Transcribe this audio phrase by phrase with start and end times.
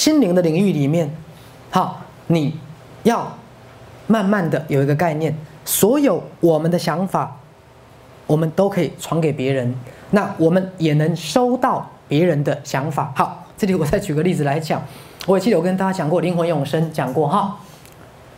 [0.00, 1.14] 心灵的领域里面，
[1.70, 2.56] 好，你
[3.02, 3.36] 要
[4.06, 7.36] 慢慢的有一个概念，所有我们的想法，
[8.26, 9.74] 我们都可以传给别人，
[10.12, 13.12] 那我们也能收到别人的想法。
[13.14, 14.82] 好，这里我再举个例子来讲，
[15.26, 17.58] 我也记得我跟大家讲过灵魂永生，讲过哈，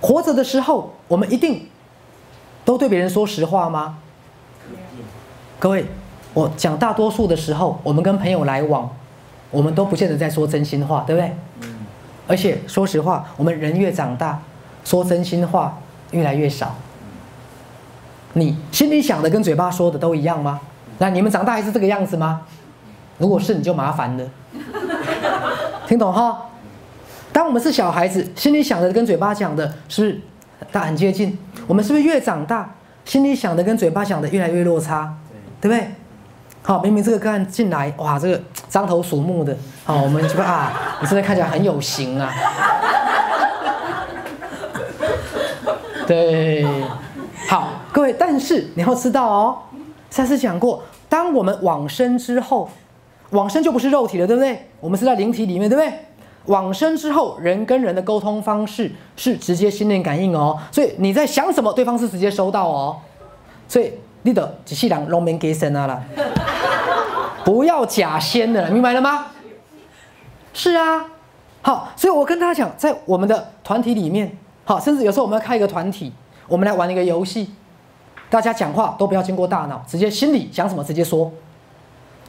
[0.00, 1.66] 活着的时候，我们一定
[2.64, 3.98] 都对别人说实话吗？
[5.58, 5.86] 各位，
[6.34, 8.88] 我讲大多数的时候，我们跟朋友来往，
[9.50, 11.32] 我们都不见得在说真心话，对不对？
[12.26, 14.40] 而且说实话，我们人越长大，
[14.84, 15.78] 说真心话
[16.10, 16.74] 越来越少。
[18.34, 20.60] 你心里想的跟嘴巴说的都一样吗？
[20.98, 22.42] 那你们长大还是这个样子吗？
[23.16, 24.24] 如果是，你就麻烦了。
[25.88, 26.46] 听懂哈？
[27.32, 30.20] 当我们是小孩子，心里想的跟嘴巴讲的是不是
[30.70, 31.38] 大很接近？
[31.66, 35.16] 我们是不是越长大，心里想的跟嘴巴想的越来越落差？
[35.60, 35.88] 对不对？
[36.62, 38.38] 好，明明这个个案进来，哇，这个
[38.70, 40.70] 獐头鼠目的，好，我们就啊，
[41.00, 42.30] 你现在看起来很有型啊。
[46.06, 46.66] 对，
[47.48, 49.58] 好，各位，但是你要知道哦，
[50.10, 52.68] 上次讲过，当我们往生之后，
[53.30, 54.68] 往生就不是肉体了，对不对？
[54.80, 55.90] 我们是在灵体里面，对不对？
[56.46, 62.98] 往生之后，人跟人的沟通方式是直接心灵感应哦，所以你在想什么，对方是直接收到哦，
[63.66, 63.90] 所以。
[64.28, 66.02] 你的只是让农民给生啊啦，
[67.44, 69.28] 不要假仙的，明白了吗？
[70.52, 71.02] 是啊，
[71.62, 76.12] 好，所以我跟大家讲，在我们的团体里面，好，甚至有时候我们要开一个团体，
[76.46, 77.50] 我们来玩一个游戏，
[78.28, 81.32] 大家讲话都不要经过大脑，直接心里想什么直接说，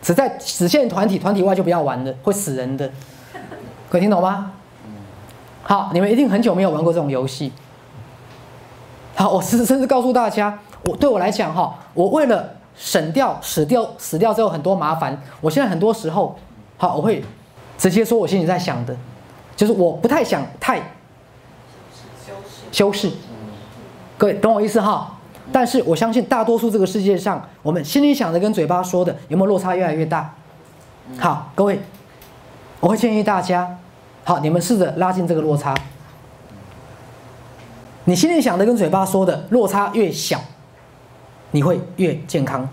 [0.02, 2.89] 只在只限团体，团体外就不要玩了，会死人的，
[3.89, 4.53] 可以听懂吗？
[5.63, 7.52] 好，你们一定很久没有玩过这种游戏。
[9.16, 10.58] 好，我甚甚至告诉大家。
[10.83, 16.38] 我对我来讲哈，我为了省掉死掉死掉之后很多麻烦，我现在很多时候，
[16.77, 17.23] 好，我会
[17.77, 18.95] 直接说我心里在想的，
[19.55, 20.81] 就是我不太想太
[22.72, 23.12] 修饰，
[24.17, 25.17] 各位懂我意思哈？
[25.51, 30.34] 但是我相信大多数这个世界上，我们心里想的跟嘴巴说的有没有落差越来越大？
[31.17, 31.81] 好，各位，
[32.79, 33.78] 我会建议大家，
[34.23, 35.75] 好，你们试着拉近这个落差，
[38.06, 40.40] 你心里想的跟嘴巴说的落差越小。
[41.51, 42.67] 你会越健康，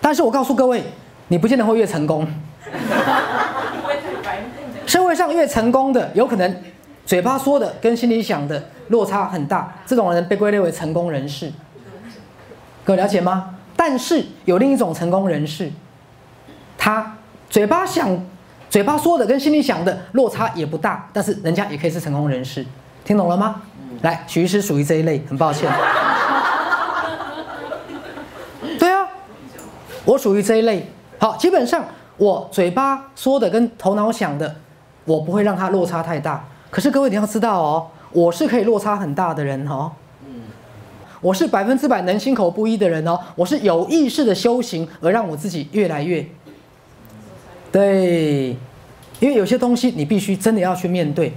[0.00, 0.82] 但是我告诉各位，
[1.28, 2.26] 你不见得会越成功。
[4.86, 6.56] 社会上越成功的，有可能
[7.06, 11.50] 嘴巴说的跟心里想的落差很大，这种人被归类为成功人士。
[12.84, 13.56] 各位了解吗？
[13.74, 15.72] 但是有另一种成功人士，
[16.76, 17.16] 他
[17.48, 18.24] 嘴巴想、
[18.68, 22.64] 嘴巴说的跟心里想的落差也不大，但是人家也可以是成功人士。
[23.04, 23.62] 听懂了吗？
[24.02, 25.70] 来，许医师属于这一类，很抱歉。
[30.04, 30.86] 我属于这一类，
[31.18, 31.84] 好，基本上
[32.16, 34.54] 我嘴巴说的跟头脑想的，
[35.04, 36.44] 我不会让它落差太大。
[36.70, 39.92] 可是各位你要知道哦，我是可以落差很大的人哦。
[41.20, 43.18] 我是百分之百能心口不一的人哦。
[43.34, 46.26] 我是有意识的修行而让我自己越来越，
[47.72, 48.48] 对，
[49.20, 51.32] 因为有些东西你必须真的要去面对。